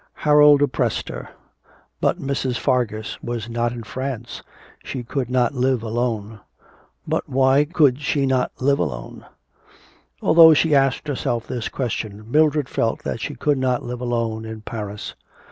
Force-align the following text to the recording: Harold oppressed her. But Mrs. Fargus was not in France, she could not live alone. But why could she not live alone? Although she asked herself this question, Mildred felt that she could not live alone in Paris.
Harold 0.25 0.63
oppressed 0.63 1.09
her. 1.09 1.29
But 1.99 2.17
Mrs. 2.17 2.57
Fargus 2.57 3.21
was 3.21 3.47
not 3.47 3.71
in 3.71 3.83
France, 3.83 4.41
she 4.83 5.03
could 5.03 5.29
not 5.29 5.53
live 5.53 5.83
alone. 5.83 6.39
But 7.07 7.29
why 7.29 7.65
could 7.65 8.01
she 8.01 8.25
not 8.25 8.51
live 8.59 8.79
alone? 8.79 9.27
Although 10.19 10.55
she 10.55 10.73
asked 10.73 11.07
herself 11.07 11.45
this 11.45 11.69
question, 11.69 12.31
Mildred 12.31 12.67
felt 12.67 13.03
that 13.03 13.21
she 13.21 13.35
could 13.35 13.59
not 13.59 13.83
live 13.83 14.01
alone 14.01 14.43
in 14.43 14.61
Paris. 14.61 15.13